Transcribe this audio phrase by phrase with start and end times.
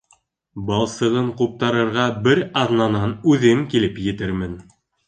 [0.69, 4.63] Балсығын ҡуптарырға бер аҙнанан үҙем килеп етермен.